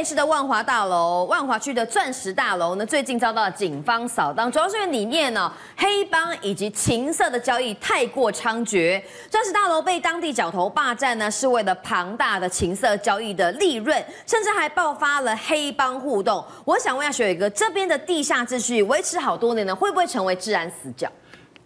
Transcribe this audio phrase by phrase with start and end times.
[0.00, 8.98] 北市的万华大楼，万华区的钻石大楼呢，最近遭到警方扫荡，主要是因为里面呢，黑帮以及情色的交易太过猖獗。
[9.28, 16.42] 钻石大楼被当地角头霸占呢，是为了庞大的情色交易的利润，甚至还爆发了黑帮互动。
[16.64, 21.06] 我想问一下学伟哥，这边的地下秩序维持好多年呢，会不会成为治安死角？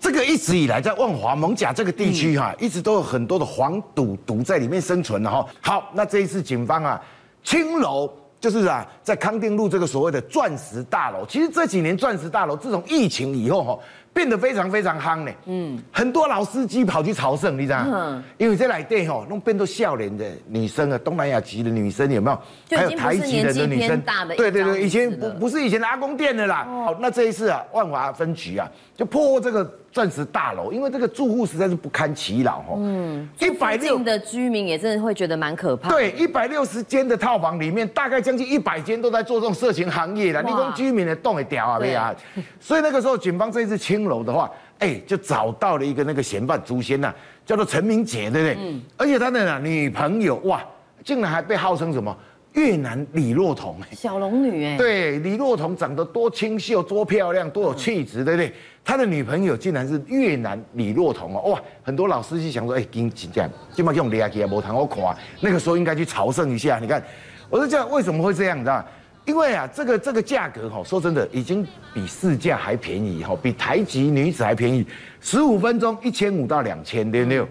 [0.01, 5.47] 这个一直以来在万华艋舺这个地区哈，一直都有很多的黄赌毒在里面生存的哈。
[5.61, 7.01] 好，那这一次警方啊，
[7.45, 8.13] 青楼
[8.45, 13.79] 就是啊，在康定路这个所谓的钻石大楼，其实这几年钻石大楼自从疫情以后哈，
[14.15, 15.33] 变得非常非常夯呢。
[15.47, 17.91] 嗯，很多老司机跑去朝圣，你知道吗？
[17.93, 22.39] 嗯，因为这来电哈，弄变都笑脸的女生啊，东南亚籍的女生有没有？
[22.79, 24.01] 还有台籍的女生。
[24.37, 26.65] 对对对，以前不不是以前的阿公店的啦。
[26.65, 29.71] 好，那这一次啊，万华分局啊，就破获这个。
[29.95, 32.75] 钻石大楼，因为这个住户实在是不堪其扰哈。
[32.79, 35.89] 嗯，一百六的居民也真的会觉得蛮可怕。
[35.89, 40.43] 对，一百六十间的套房里面，大概将近一百间都在做这种色情行业的。
[40.43, 42.13] 哇你说居民的动也屌啊，对啊。
[42.59, 47.13] 所以那个时候，警方这一次清楼的话，哎，就找到了一个那个嫌犯祖先呐，
[47.45, 48.57] 叫做陈明杰，对不对？
[48.59, 48.83] 嗯。
[48.97, 50.63] 而且他的女朋友哇，
[51.05, 52.17] 竟然还被号称什么？
[52.53, 58.53] 越南李若彤，小龙女哎，对，李若彤长得多清秀、多漂亮、多有气质，对不对？
[58.85, 61.61] 他的女朋友竟然是越南李若彤哦，哇！
[61.83, 65.03] 很多老司机想说，哎，跟这样，今麦这种厉害起来，无谈我看。
[65.41, 66.79] 那个时候应该去朝圣一下。
[66.79, 67.03] 你看，
[67.51, 68.57] 我就这样为什么会这样？
[68.57, 68.85] 你知道吗？
[69.25, 74.87] 因为啊，这个这个价格哈，说真的，已经比市价还便宜哈，比台籍女子还便宜，
[75.21, 77.49] 十五分钟一千五到两千六六。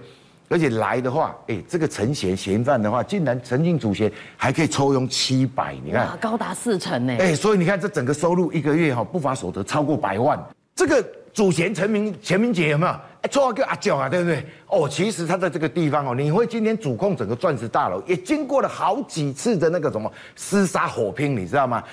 [0.49, 7.15] 而且来的话，哎，这个陈贤嫌犯的话，竟然陈姓祖先还可以抽佣七百，你看，高达四成呢。
[7.17, 10.39] 哎，所以你看这整个收入一个月哈，不法所得超过百万。
[10.75, 12.93] 这个祖先陈明陈明杰有没有？
[13.23, 14.45] 哎，绰号叫阿娇啊，对不对？
[14.67, 21.83] 哦，其实他在这个地方哦，你会今天主控整个钻石大楼，也经过了好几次的那个什么厮杀火拼，你知道吗？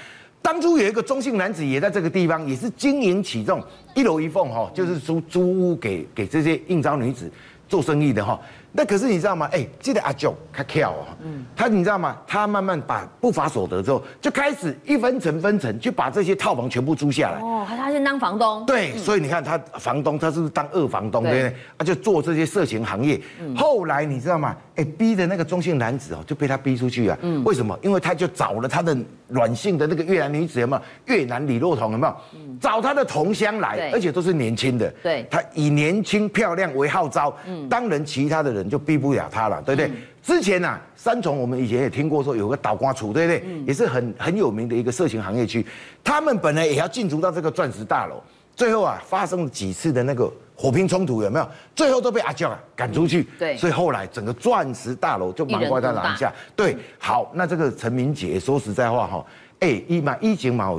[0.43, 3.63] 当初有一个中性男子也在这个地方，也是经营起这种
[3.95, 7.31] 一楼一凤哈，就是租租屋给给这些应召女子。
[7.69, 8.37] 做生意的哈，
[8.73, 9.49] 那可是你知道吗？
[9.53, 12.17] 哎，记得阿舅他跳哦，嗯，他你知道吗？
[12.27, 17.41] 他慢慢把不法所得之后，就开始一分成分成，就把这些套房全部租下来。
[17.41, 18.65] 哦，他先当房东。
[18.67, 21.23] 对，所以你看他房东，他是不是当二房东？
[21.25, 21.57] 对不对？
[21.79, 23.21] 他就做这些色情行业。
[23.57, 24.57] 后来你知道吗？
[24.77, 27.19] 哎，逼的那个中性男子哦，就被他逼出去啊。
[27.23, 27.79] 嗯，为什么？
[27.83, 28.97] 因为他就找了他的
[29.29, 30.83] 软性的那个越南女子，有没有？
[31.17, 32.17] 越南李若彤有没有？
[32.61, 34.89] 找他的同乡来，而且都是年轻的。
[35.03, 37.37] 对，他以年轻漂亮为号召。
[37.47, 37.69] 嗯。
[37.69, 39.89] 当然，其他的人就逼不了他了，对不对？
[39.89, 43.43] 嗯、之前啊，三重我们以前也听过说有个倒瓜处，对不对？
[43.47, 45.65] 嗯、也是很很有名的一个色情行业区。
[46.03, 48.23] 他们本来也要进驻到这个钻石大楼，
[48.55, 51.49] 最后啊，发生了几次的那个火拼冲突，有没有？
[51.75, 53.27] 最后都被阿娇啊赶出去。
[53.39, 56.33] 对，所以后来整个钻石大楼就忙怪在拿下。
[56.55, 59.25] 对，好，那这个陈明杰说实在话哈，
[59.61, 60.79] 哎，一嘛一警嘛，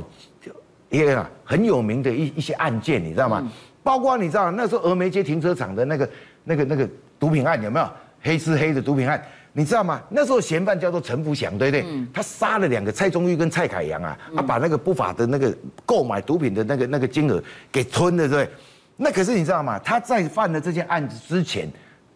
[0.90, 3.40] 一个很有名的一一些案件，你知道吗？
[3.42, 3.50] 嗯、
[3.82, 6.08] 包括你知道那时候峨眉街停车场的那个。
[6.44, 6.88] 那个那个
[7.22, 7.88] 毒品案有没有
[8.20, 9.22] 黑吃黑的毒品案？
[9.52, 10.02] 你知道吗？
[10.10, 11.84] 那时候嫌犯叫做陈福祥，对不对？
[11.86, 15.56] 嗯、他杀了两个蔡宗玉跟蔡凯阳啊，他、嗯、把那个不法的那个
[15.86, 17.40] 购买毒品的那个那个金额
[17.70, 18.50] 给吞了，对不对？
[18.96, 19.78] 那可是你知道吗？
[19.78, 21.70] 他在犯了这件案子之前，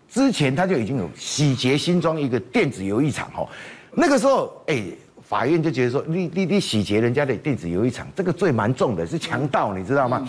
[0.09, 3.49] 之前他就已经有洗劫新庄一个电子游艺场哦。
[3.93, 4.83] 那个时候，哎，
[5.23, 10.19] 法院就觉得说，你你你洗劫人家的电子游艺场，这个罪蛮重的，是强盗，你知道吗？
[10.23, 10.29] 嗯、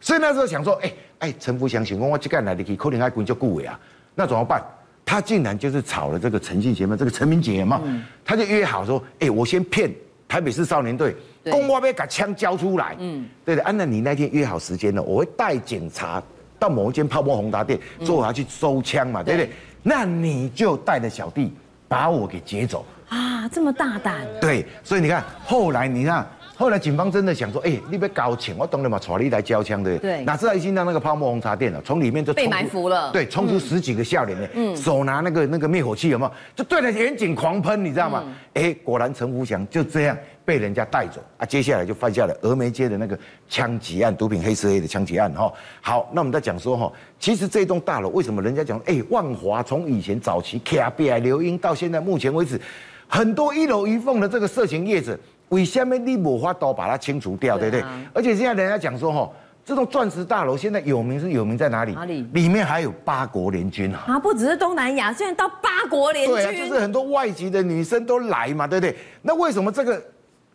[0.00, 0.90] 所以那时候想说，哎。
[1.20, 3.80] 哎，陈福祥想讲，我这个来的可能还滚就顾尾啊，
[4.14, 4.62] 那怎么办？
[5.06, 9.92] 他竟然就是炒了这个陈姓嫌犯，这个陈明杰嘛，嗯、他就约好说，哎，我先骗
[10.26, 11.14] 台北市少年队，
[11.50, 16.22] 公我要把枪交出来，嗯，对的，按照你那天约好时间呢，我会带警察
[16.58, 19.46] 到某一间泡沫红茶店，说我要去收枪嘛，对不对？
[19.46, 19.52] 对，
[19.82, 21.52] 那你就带着小弟
[21.86, 24.26] 把我给劫走啊，这么大胆？
[24.40, 26.26] 对，所以你看后来你看。
[26.56, 29.98] 后来警方真的想说，哎、欸，你别搞钱，我懂了嘛，带你来交枪的。
[29.98, 33.10] 对，哪知道一进到那个泡沫红茶店了，从里面就被埋伏了。
[33.10, 36.30] 对，冲出十几个笑脸的，嗯，手拿那个那个灭火器，有没有？
[36.54, 38.22] 就对着员警狂喷，你知道吗？
[38.54, 41.44] 哎、嗯欸，果然陈福祥就这样被人家带走啊。
[41.44, 43.18] 接下来就犯下了峨眉街的那个
[43.48, 45.32] 枪击案，毒品黑吃黑的枪击案。
[45.34, 52.60] 哈，好，那我们再讲说哈，其实这栋大楼为什么人家讲，哎、欸，万华从以前早期 K B I 刘英到现在目前为止，
[53.08, 55.18] 很多一楼一凤的这个色情业者。
[55.54, 57.84] 为什么你无法都把它清除掉，对不对？
[58.12, 59.30] 而且现在人家讲说，哈，
[59.64, 61.92] 这栋钻石大楼现在有名是有名在哪里？
[61.92, 62.22] 哪里？
[62.32, 64.18] 里面还有八国联军啊！
[64.18, 66.34] 不只是东南亚，现在到八国联军。
[66.34, 68.96] 对啊，就是很多外籍的女生都来嘛，对不对？
[69.22, 70.02] 那为什么这个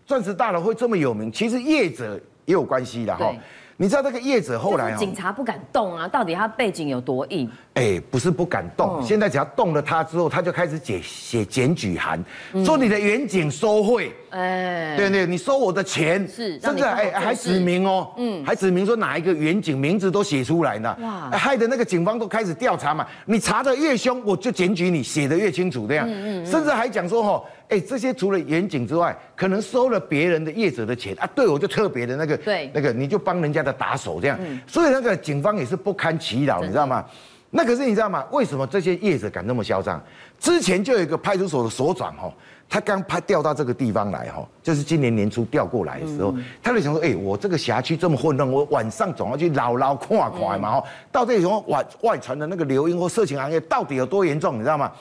[0.06, 1.32] 钻石大楼会这么有名？
[1.32, 3.34] 其实业者也有关系的哈。
[3.82, 7.50] 你知道这个业者后来警察不敢动啊，到底他背景有多硬？
[7.76, 12.22] 哎，不是不敢动，现在只要动了他之后，他就开始写写检举函，
[12.66, 34.38] 说你的远景收贿，哎，对对，你收我的钱，是，甚至哎还指名哦，嗯，还指明说哪一个远景名字都写出来呢，哇，害得那个警方都开始调查嘛，你查的越凶，我就检举你，写的越清楚这样，嗯嗯，甚至还讲说哈，哎，这些除了远景之外，可能收了别人的业者的钱啊，对我就特别的那个，对，那个你就帮人家的打手这样，
[34.68, 37.06] 所以那个警方也是不堪其扰，你知道吗？
[37.52, 38.26] 那可是你知道吗？
[38.32, 40.02] 为什么这些业者敢那么嚣张？
[40.40, 42.32] 之前就有一个派出所的所长哈，
[42.68, 46.34] 他刚派调到这个地方来哈，就是今年年初调过来的时候，
[46.64, 54.56] 他就想说，哎，我这个辖区这么混乱，我晚上总要去捞捞看看嘛哈，到底什么外外传的那个流音或色情行业到底有多严重？
[54.56, 54.92] 你知道吗？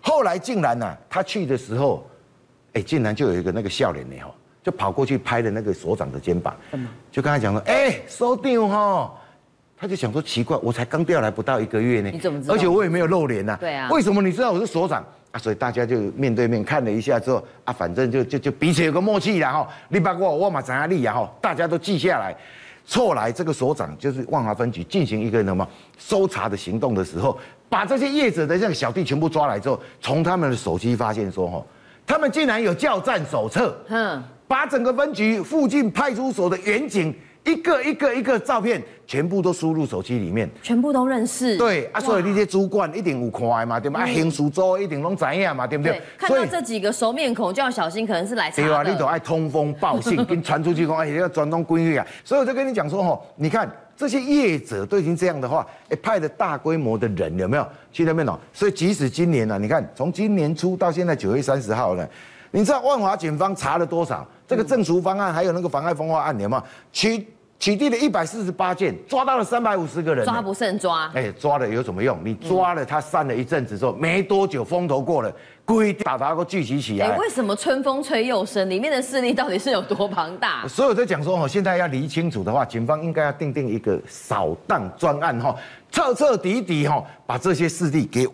[0.00, 2.04] 后来竟然呢，他去的时候，
[2.74, 4.30] 哎，竟然就有一个那个笑脸呢哈，
[4.62, 6.56] 就跑过去拍了那个所长的肩膀，
[7.10, 9.12] 就跟他讲说，哎，收掉哈。
[9.76, 12.54] 他就想说奇怪，我才刚调来不到一个月呢，你怎么知道？
[12.54, 13.56] 而且我也没有露脸呐。
[13.58, 13.88] 对啊。
[13.90, 15.38] 为什么你知道我是所长啊？
[15.38, 22.36] 所以大家就面对面看了一下之后啊，反正就就就彼此有个默契然后你把我我马张力呀哈大家都记下来。
[22.88, 27.36] 后来这个所长就是万华分局进行一个什么搜查的行动的时候，
[27.68, 31.64] 把这些业者的这个小弟全部抓来之后，从他们的手机发现说哈，
[32.06, 37.14] 他们竟然有叫战手册，嗯，把整个分局附近派出所的员警。
[37.44, 41.56] 一个一个一个照片，全部都输入手机里面，全部都认识。
[41.56, 44.02] 对啊，所以那些主管一定有看嘛，对吧？
[44.02, 46.00] 啊，行事做一定拢知影嘛，对不对？
[46.16, 48.68] 看到这几个熟面孔就要小心，可能是来查的。
[48.68, 52.06] 对啊，你都爱通风报信，跟传出去讲，哎，要转动规律啊。
[52.24, 58.38] 所以我就跟你讲说，吼，你看这些业者都已经这样的话，哎，派了大规模的人有没有去那边哦？
[58.52, 62.06] 所以即使今年呢，你看从今年初到现在九月三十号呢，
[62.52, 64.24] 你知道万华警方查了多少？
[64.52, 66.62] 这个证除方案还有那个妨碍风化案，有没有？
[66.92, 67.26] 取
[67.58, 71.10] 取缔了一百四十八件，抓到了三百五十个人，抓不胜抓。
[71.14, 72.18] 哎，抓了有什么用？
[72.22, 75.32] 你抓了他散了一阵子之后，没多久风头过了，
[75.64, 77.06] 故意把他给聚集起来。
[77.06, 78.68] 哎，为什么春风吹又生？
[78.68, 80.66] 里面的势力到底是有多庞大？
[80.68, 85.56] 所以我在讲说，哈，现在要理清楚的话，警方应该要订定一个扫荡专案，哈，
[85.90, 88.28] 彻彻底底，哈，把这些势力给。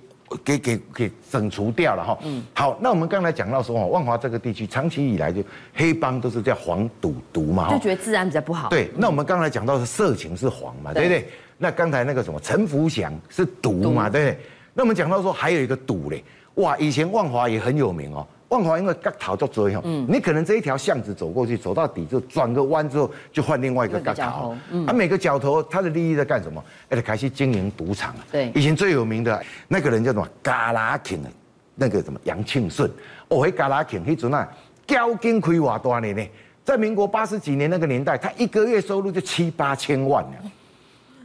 [0.44, 5.42] 给给给整除掉了哈，嗯，好，那我们刚才讲到说，万华这个地区长期以来就
[5.74, 8.68] 黑帮都是叫黄赌毒嘛，就觉得治安比较不好。
[8.68, 11.28] 对，那我们刚才讲到是色情是黄嘛，对不对？
[11.56, 14.38] 那刚才那个什么陈福祥是毒嘛，对不对？
[14.74, 16.22] 那我们讲到说还有一个赌嘞，
[16.54, 18.26] 哇，以前万华也很有名哦。
[18.48, 26.64] 万华因为割头做多哈，嗯，你可能这一条巷子走过去，走到底就转个弯之后，就换另外一个割头，嗯，啊，每个角头他的利益在干什么？
[26.88, 30.26] 哎，开始经营赌场啊，对，以前最有名的那个人叫什么？
[30.42, 31.30] 嘎拉庆的，
[31.74, 32.90] 那个什么杨庆顺，
[33.28, 34.48] 哦，嘿，嘎拉庆，那阵啊，
[34.86, 36.26] 交金亏瓦多年呢，
[36.64, 40.50] 在民国八十几年那个年代，他一个月收入就七八千万呢，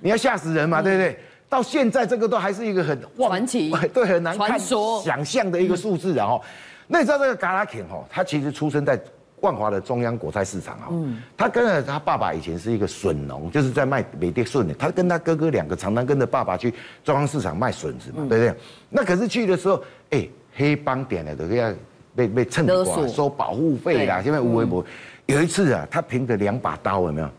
[0.02, 1.18] 你要吓死人嘛，对不对？
[1.48, 6.44] 到现在这个都还是一个很传奇， 对，很难看想象的一个数字，然后。
[6.88, 9.00] 那你知道这个嘎拉肯哈，他其实出生在
[9.42, 18.56] 万华的中央果菜市场哈，嗯，他跟着他爸爸以前是一个笋农，就是在卖美的笋的，他跟他哥哥两个常常跟着爸爸去中央市场卖笋子嘛，对不对？
[18.90, 21.74] 那可是去的时候，哎，黑帮点了都要
[22.16, 22.74] 被被趁机
[23.14, 24.86] 收保护费啦，现在无微博。
[25.26, 27.30] 有一次啊，他凭着两把刀有没有，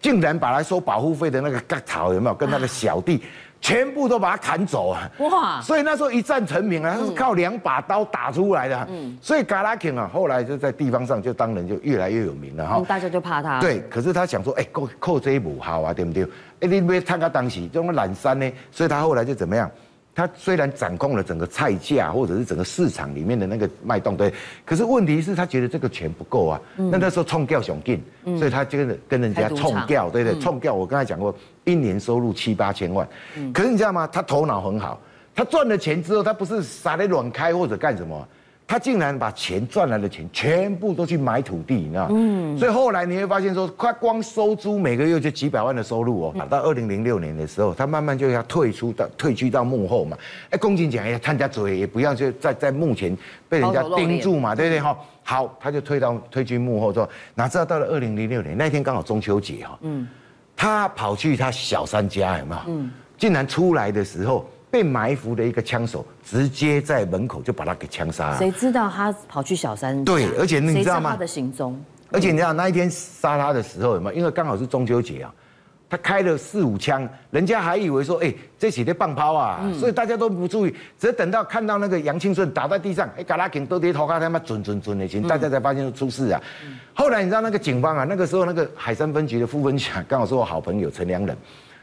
[0.00, 3.22] 竟然把他收保护费的那个割草有没有，跟他的小弟。
[3.60, 5.10] 全部都把他砍走啊！
[5.18, 5.60] 哇！
[5.60, 8.86] 所以那时候一战成名啊，他是靠两把刀打出来的。
[8.90, 12.82] 嗯，所以嘎拉肯啊，后来就在地方上就当然就越来越有名了哈。
[12.88, 13.60] 大家就怕他。
[13.60, 16.24] 对，可是他想说，哎，扣扣这一步好啊，对不对？
[16.60, 19.70] 哎，你别看他当时这种懒散呢，所以他后来就怎么样？
[20.14, 24.32] 他虽然掌控了整个菜价或者是整个市场里面的那个脉动，对，
[24.64, 26.60] 可是问题是，他觉得这个钱不够啊。
[26.76, 28.02] 那那时候冲掉想进，
[28.38, 30.74] 所以他就跟跟人家冲掉，对对，冲掉。
[30.74, 33.08] 我刚才讲过，一年收入七八千万。
[33.54, 34.06] 可是你知道吗？
[34.06, 35.00] 他头脑很好，
[35.34, 38.28] 他赚了钱之后，他不是傻的乱开或者干什么。
[38.70, 42.10] 他竟然把钱赚来的钱全部都去买土地，你知道吗？
[42.12, 46.46] 嗯，所以后来你会发现说，他光收租每个月就几百万的收入哦。
[46.48, 50.16] 到二零零六年的时候，他慢慢就要退出到退居到幕后嘛。
[50.50, 54.96] 哎，公斤讲，哎，看人家嘴也不要就在在幕前被人家盯住嘛，对不对哈？
[55.24, 60.06] 好，他就退到退居幕后之后，哪知道到了二零零六年那天刚好中秋节哈，嗯，
[60.54, 62.60] 他跑去他小三家有没有？
[62.68, 64.48] 嗯，竟然出来的时候。
[64.70, 68.38] 被埋伏的一个枪手，直接在门口就把他给枪杀了。
[68.38, 70.04] 谁知道他跑去小三？
[70.04, 71.10] 对，而且你知道吗？
[71.10, 71.78] 他的行踪。
[72.12, 74.16] 而且你知道那一天杀他的时候有没有？
[74.16, 75.32] 因为刚好是中秋节啊，
[75.88, 86.40] 他开了四五枪，人家还以为说，哎，这几天棒炮啊，所以大家都不注意，只等到看到那个杨庆顺倒在地上，哎，嘎拉肯都跌头卡他妈准准准的行，大家才发现出事啊。
[86.94, 91.36] 后来你知道那个警方啊，那个时候那个海山分局的副分局刚好是我好朋友陈良仁，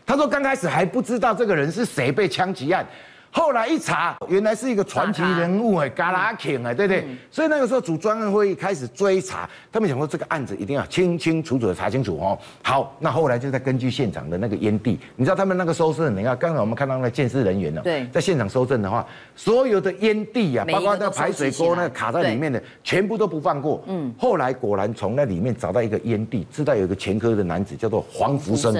[0.08, 2.88] 他说刚开始还不知道这个人是谁被枪击案。
[3.30, 7.06] 后来一查，原来是一个传奇人物哎，嘎拉肯哎，对不对？
[7.30, 12.40] 所以那个时候组专案会议开始追查，他们想说这个案子一定要清清楚楚的查清楚哦。
[12.64, 23.84] 好，那后来就在根据现场的那个烟蒂，你知道他们那个搜证，你看刚才我们看到那个鉴识人员呢，对，在现场收证的话，所有的烟蒂啊，包括那个排水沟那个卡在里面的，全部都不放过。
[23.88, 28.74] 嗯，后来果然从那里面找到一个烟蒂，知道有一个前科的男子叫做黄福生，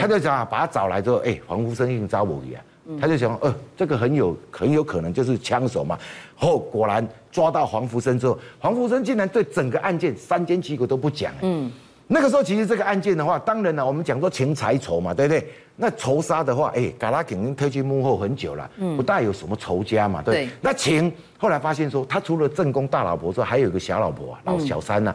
[0.00, 2.62] 他就想把他找来之后，哎，黄福生已经招我去啊。
[3.00, 5.96] 他就想，呃，这个很有很有可能就是枪手嘛。
[6.34, 11.32] 后果然抓到黄福生之后，黄福生竟然对整个案件三缄其口都不讲。
[11.42, 11.70] 嗯，
[12.08, 15.46] 那个时候其实这个案件的话，当然了，我们讲说情财仇嘛，对不对？
[15.76, 20.48] 那仇杀的话，哎，嘎拉肯定退居幕后很久了，不大有什么仇家嘛，对。
[20.60, 25.14] 那情后来发现说，他除了正宫大老婆之外，还有一个小老婆啊，老小三呢，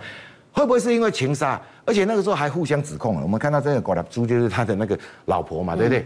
[0.58, 1.62] 会不会是因为情杀？
[1.86, 3.22] 而且那个时候还互相指控了。
[3.22, 6.04] 我们看到这个狗 lap 猪就是他的那个老婆嘛，对不对？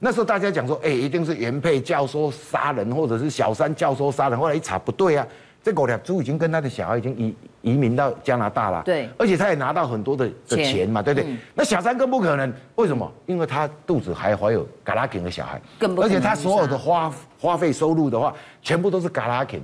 [0.00, 4.36] 那时候大家讲说，哎，一定是原配教唆杀人，或者是小三教唆杀人。
[4.36, 5.24] 后来一查不对啊，
[5.62, 8.82] 这狗俩猪已经跟他的小孩已经移移民到加拿大了。
[8.84, 11.36] 对，而且他也拿到很多的的钱嘛，对不对？
[11.54, 13.08] 那小三更不可能，为什么？
[13.26, 16.10] 因为他肚子还怀有嘎拉肯的小孩，更不可能。
[16.16, 19.60] 而且他所有的花花费收入的话，全部都是嘎拉肯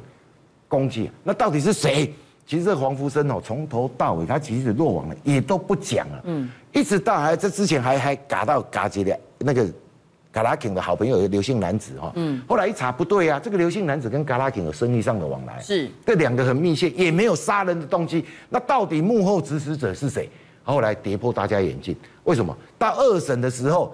[0.69, 1.11] 公祭。
[1.25, 2.15] 那到底是谁？
[2.49, 6.21] 其实这黄福生哦，从头到尾他其实落网了，也都不讲了。
[6.25, 9.67] 嗯，一直到还这之前还还嘎到嘎吉的那个。
[10.31, 20.29] 嘎拉肯的好朋友刘姓男子哈，嗯，后来一查不对啊，这个刘姓男子跟嘎拉肯有生意上的往来，是这两个很密切，也没有杀人的动机，那到底幕后指使者是谁？
[20.63, 22.57] 后来跌破大家眼镜，为什么？
[22.79, 23.93] 到二审的时候，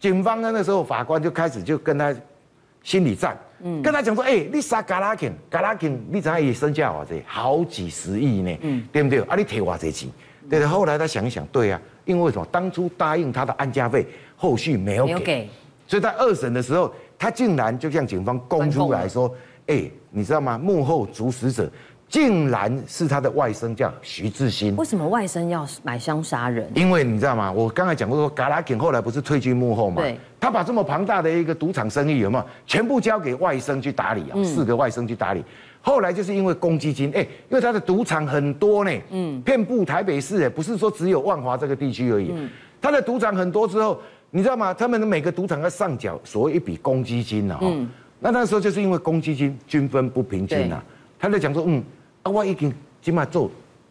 [0.00, 2.14] 警方呢那时候法官就开始就跟他
[2.82, 9.20] 心理战，嗯，跟他讲说，哎、欸，你杀嘎拉肯，嘎拉肯你怎样也身价哇这好几十亿呢，嗯，对不对？
[9.22, 10.08] 啊，你提哇这钱，
[10.48, 10.68] 对的。
[10.68, 12.46] 后来他想一想，对啊，因为什么？
[12.52, 15.48] 当初答应他的安家费，后续没有给。
[15.86, 19.32] 所以在二审的时候，他竟然就向警方供出来说
[19.68, 20.58] ：“哎，你知道吗？
[20.58, 21.70] 幕后主使者
[22.08, 24.74] 竟然是他的外甥，叫徐志新。
[24.76, 26.70] 为什么外甥要买枪杀人？
[26.74, 27.50] 因为你知道吗？
[27.50, 30.02] 我刚才讲过说，嘎拉肯后来不是退居幕后嘛？
[30.02, 30.18] 对。
[30.38, 34.34] 他把这么庞大的一个赌场生意有没有全部交给外甥去打理啊？
[34.44, 35.44] 四个外甥去打理。
[35.80, 42.30] 后来就是因为公积金，哎，因为他的赌场很多呢，嗯，遍布台北市，哎，不是说只有万华这个地区而已。
[42.32, 42.48] 嗯。
[42.80, 44.00] 他的赌场很多之后。
[44.28, 44.74] 你知道吗？
[44.74, 50.82] 他们的每个赌场要上缴所谓一笔公积金呢，嗯，那那时候就是因为公积金均分不平均呐，
[51.18, 51.82] 他就讲说，嗯，
[52.26, 53.48] 啊，我已经起码做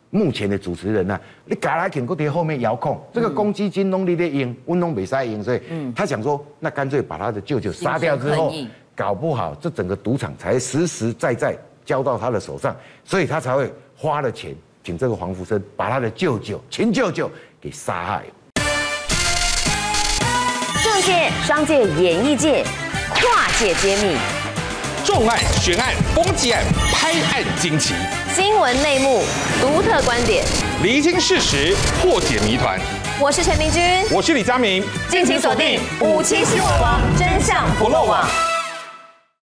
[0.09, 8.53] 目前的主持人呐，你嘎来肯搁在后面遥控，这个公积金拢你在用，我拢没在用，所以，嗯，他想说，那干脆把他的舅舅杀掉之后，
[8.93, 12.75] 搞不好这整个赌场才实实在在交到他的手上，
[13.05, 18.23] 所以他才会花了钱请这个黄福生把他的舅舅亲舅舅给杀害。
[20.83, 22.65] 政界、商界、演艺界，
[23.13, 24.17] 跨界揭秘，
[25.05, 27.93] 重案、悬案、攻击案、拍案惊奇，
[28.33, 29.23] 新闻内幕、
[29.61, 30.43] 独特观点，
[30.81, 32.79] 厘清事实，破解谜团。
[33.19, 38.27] 我是陈明君，我是李佳明，敬请锁定《五七新闻网》，真相不漏网。